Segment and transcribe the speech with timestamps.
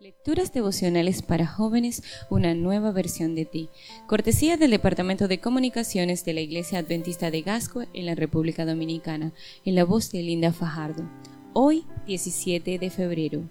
[0.00, 3.68] Lecturas devocionales para jóvenes, una nueva versión de ti.
[4.06, 9.34] Cortesía del Departamento de Comunicaciones de la Iglesia Adventista de Gasco en la República Dominicana,
[9.66, 11.06] en la voz de Linda Fajardo.
[11.52, 13.42] Hoy, 17 de febrero.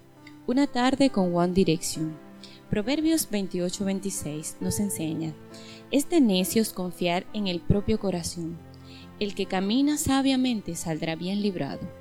[0.48, 2.18] Una tarde con One Direction.
[2.68, 5.32] Proverbios 28-26 nos enseña,
[5.92, 8.58] es de necios confiar en el propio corazón.
[9.20, 11.99] El que camina sabiamente saldrá bien librado.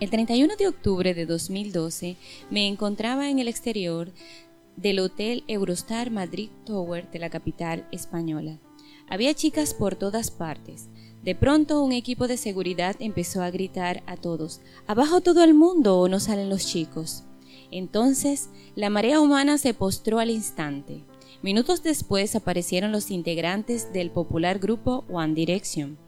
[0.00, 2.16] El 31 de octubre de 2012
[2.50, 4.10] me encontraba en el exterior
[4.76, 8.58] del Hotel Eurostar Madrid Tower de la capital española.
[9.08, 10.88] Había chicas por todas partes.
[11.22, 16.00] De pronto un equipo de seguridad empezó a gritar a todos, abajo todo el mundo
[16.00, 17.22] o no salen los chicos.
[17.70, 21.04] Entonces la marea humana se postró al instante.
[21.40, 25.98] Minutos después aparecieron los integrantes del popular grupo One Direction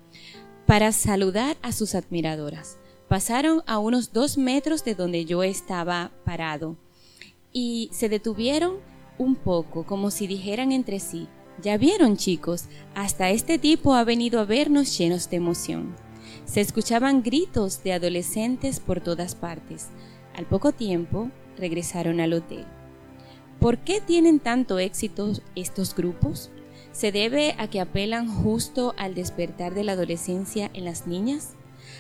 [0.67, 2.79] para saludar a sus admiradoras.
[3.09, 6.77] Pasaron a unos dos metros de donde yo estaba parado
[7.53, 8.79] y se detuvieron
[9.19, 11.29] un poco como si dijeran entre sí,
[11.63, 15.95] ya vieron chicos, hasta este tipo ha venido a vernos llenos de emoción.
[16.45, 19.89] Se escuchaban gritos de adolescentes por todas partes.
[20.35, 22.67] Al poco tiempo regresaron al hotel.
[23.59, 26.51] ¿Por qué tienen tanto éxito estos grupos?
[26.93, 31.55] ¿Se debe a que apelan justo al despertar de la adolescencia en las niñas?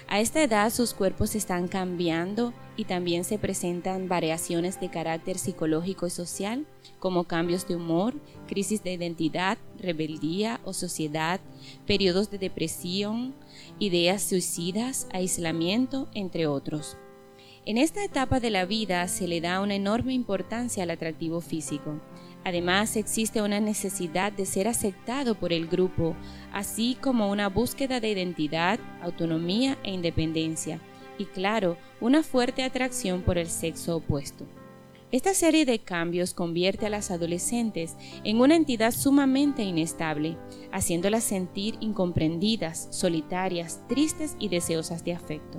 [0.09, 6.06] A esta edad sus cuerpos están cambiando y también se presentan variaciones de carácter psicológico
[6.06, 6.67] y social,
[6.98, 8.14] como cambios de humor,
[8.47, 11.41] crisis de identidad, rebeldía o sociedad,
[11.87, 13.34] periodos de depresión,
[13.79, 16.97] ideas suicidas, aislamiento, entre otros.
[17.64, 22.01] En esta etapa de la vida se le da una enorme importancia al atractivo físico.
[22.47, 26.14] Además, existe una necesidad de ser aceptado por el grupo,
[26.52, 30.80] así como una búsqueda de identidad, autonomía e independencia,
[31.19, 34.47] y claro, una fuerte atracción por el sexo opuesto.
[35.11, 40.39] Esta serie de cambios convierte a las adolescentes en una entidad sumamente inestable,
[40.70, 45.58] haciéndolas sentir incomprendidas, solitarias, tristes y deseosas de afecto.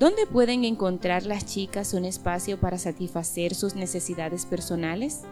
[0.00, 5.22] ¿Dónde pueden encontrar las chicas un espacio para satisfacer sus necesidades personales?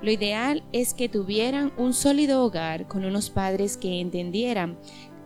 [0.00, 4.78] Lo ideal es que tuvieran un sólido hogar con unos padres que entendieran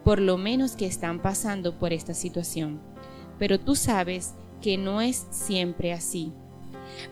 [0.05, 2.81] por lo menos que están pasando por esta situación.
[3.39, 6.33] Pero tú sabes que no es siempre así.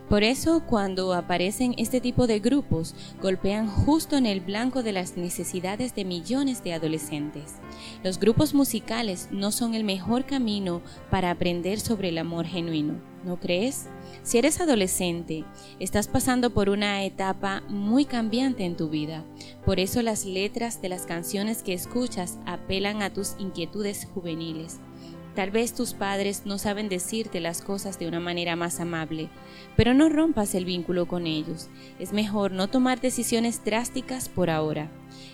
[0.09, 5.17] Por eso cuando aparecen este tipo de grupos, golpean justo en el blanco de las
[5.17, 7.55] necesidades de millones de adolescentes.
[8.03, 13.39] Los grupos musicales no son el mejor camino para aprender sobre el amor genuino, ¿no
[13.39, 13.87] crees?
[14.23, 15.45] Si eres adolescente,
[15.79, 19.23] estás pasando por una etapa muy cambiante en tu vida.
[19.65, 24.79] Por eso las letras de las canciones que escuchas apelan a tus inquietudes juveniles.
[25.35, 29.27] Tal vez tus padres no saben decirte las cosas de una manera más amable,
[29.75, 31.67] pero no rompas el vínculo con ellos.
[31.99, 34.89] Es mejor no tomar decisiones drásticas por ahora.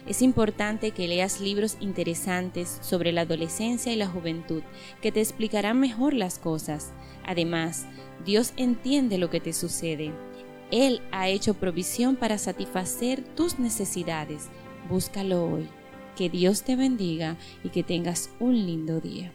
[0.08, 4.64] Es importante que leas libros interesantes sobre la adolescencia y la juventud
[5.04, 6.94] que te explicarán mejor las cosas.
[7.24, 7.86] Además,
[8.26, 10.12] Dios entiende lo que te sucede.
[10.72, 14.50] Él ha hecho provisión para satisfacer tus necesidades.
[14.90, 15.70] Búscalo hoy.
[16.16, 19.32] Que Dios te bendiga y que tengas un lindo día.